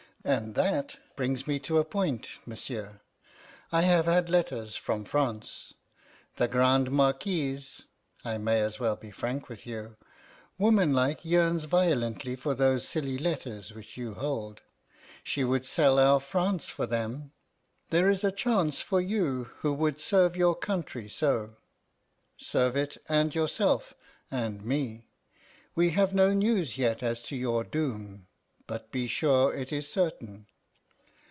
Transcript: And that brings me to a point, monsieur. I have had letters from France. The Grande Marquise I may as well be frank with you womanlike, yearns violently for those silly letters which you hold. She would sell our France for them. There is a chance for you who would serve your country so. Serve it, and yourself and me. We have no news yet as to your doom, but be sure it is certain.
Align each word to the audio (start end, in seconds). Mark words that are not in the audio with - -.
And 0.23 0.53
that 0.53 0.97
brings 1.15 1.47
me 1.47 1.57
to 1.61 1.79
a 1.79 1.83
point, 1.83 2.27
monsieur. 2.45 3.01
I 3.71 3.81
have 3.81 4.05
had 4.05 4.29
letters 4.29 4.75
from 4.75 5.03
France. 5.03 5.73
The 6.35 6.47
Grande 6.47 6.91
Marquise 6.91 7.87
I 8.23 8.37
may 8.37 8.61
as 8.61 8.79
well 8.79 8.95
be 8.95 9.09
frank 9.09 9.49
with 9.49 9.65
you 9.65 9.97
womanlike, 10.59 11.25
yearns 11.25 11.63
violently 11.63 12.35
for 12.35 12.53
those 12.53 12.87
silly 12.87 13.17
letters 13.17 13.73
which 13.73 13.97
you 13.97 14.13
hold. 14.13 14.61
She 15.23 15.43
would 15.43 15.65
sell 15.65 15.97
our 15.97 16.19
France 16.19 16.67
for 16.67 16.85
them. 16.85 17.31
There 17.89 18.07
is 18.07 18.23
a 18.23 18.31
chance 18.31 18.79
for 18.79 19.01
you 19.01 19.45
who 19.61 19.73
would 19.73 19.99
serve 19.99 20.35
your 20.37 20.53
country 20.53 21.09
so. 21.09 21.55
Serve 22.37 22.75
it, 22.75 22.95
and 23.09 23.33
yourself 23.33 23.95
and 24.29 24.63
me. 24.63 25.07
We 25.73 25.89
have 25.89 26.13
no 26.13 26.31
news 26.31 26.77
yet 26.77 27.01
as 27.01 27.23
to 27.23 27.35
your 27.35 27.63
doom, 27.63 28.27
but 28.67 28.89
be 28.89 29.05
sure 29.05 29.53
it 29.53 29.73
is 29.73 29.91
certain. 29.91 30.45